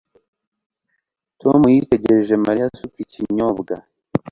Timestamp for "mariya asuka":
2.45-2.97